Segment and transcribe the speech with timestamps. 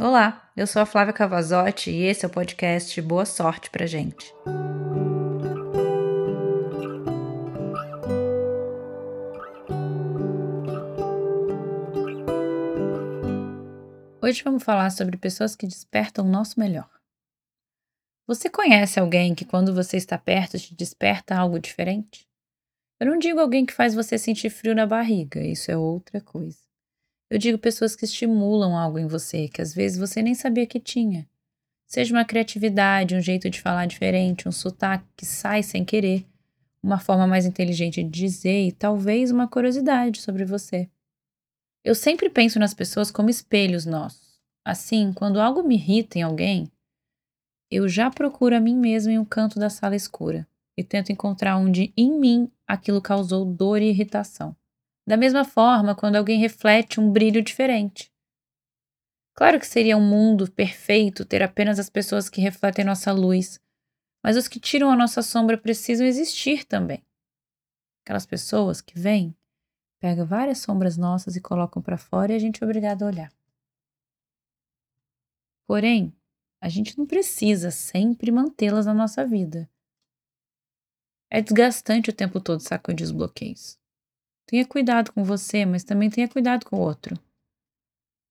[0.00, 4.32] Olá, eu sou a Flávia Cavazotti e esse é o podcast Boa Sorte pra gente.
[14.22, 16.88] Hoje vamos falar sobre pessoas que despertam o nosso melhor.
[18.24, 22.24] Você conhece alguém que, quando você está perto, te desperta algo diferente?
[23.00, 26.67] Eu não digo alguém que faz você sentir frio na barriga, isso é outra coisa.
[27.30, 30.80] Eu digo pessoas que estimulam algo em você que às vezes você nem sabia que
[30.80, 31.28] tinha.
[31.86, 36.26] Seja uma criatividade, um jeito de falar diferente, um sotaque que sai sem querer,
[36.82, 40.88] uma forma mais inteligente de dizer e talvez uma curiosidade sobre você.
[41.84, 44.38] Eu sempre penso nas pessoas como espelhos nossos.
[44.64, 46.70] Assim, quando algo me irrita em alguém,
[47.70, 51.56] eu já procuro a mim mesmo em um canto da sala escura e tento encontrar
[51.56, 54.56] onde em mim aquilo causou dor e irritação.
[55.08, 58.12] Da mesma forma, quando alguém reflete um brilho diferente.
[59.34, 63.58] Claro que seria um mundo perfeito ter apenas as pessoas que refletem nossa luz,
[64.22, 67.02] mas os que tiram a nossa sombra precisam existir também.
[68.04, 69.34] Aquelas pessoas que vêm,
[69.98, 73.32] pegam várias sombras nossas e colocam para fora e a gente é obrigado a olhar.
[75.66, 76.14] Porém,
[76.60, 79.70] a gente não precisa sempre mantê-las na nossa vida.
[81.30, 83.78] É desgastante o tempo todo sacudir os bloqueios.
[84.48, 87.14] Tenha cuidado com você, mas também tenha cuidado com o outro.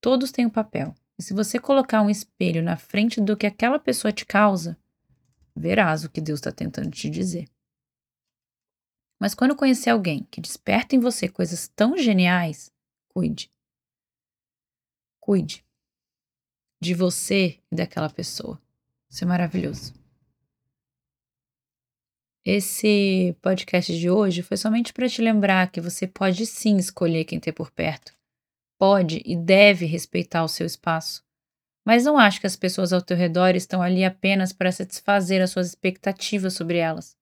[0.00, 0.94] Todos têm um papel.
[1.18, 4.78] E se você colocar um espelho na frente do que aquela pessoa te causa,
[5.56, 7.48] verás o que Deus está tentando te dizer.
[9.20, 12.70] Mas quando conhecer alguém que desperta em você coisas tão geniais,
[13.08, 13.50] cuide.
[15.18, 15.64] Cuide
[16.80, 18.60] de você e daquela pessoa.
[19.10, 20.03] Isso é maravilhoso.
[22.46, 27.40] Esse podcast de hoje foi somente para te lembrar que você pode sim escolher quem
[27.40, 28.14] ter por perto.
[28.78, 31.24] Pode e deve respeitar o seu espaço.
[31.86, 35.52] Mas não acho que as pessoas ao teu redor estão ali apenas para satisfazer as
[35.52, 37.16] suas expectativas sobre elas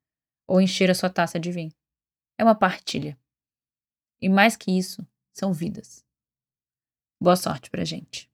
[0.45, 1.73] ou encher a sua taça de vinho.
[2.37, 3.17] É uma partilha.
[4.21, 6.05] E mais que isso, são vidas.
[7.21, 8.29] Boa sorte pra gente.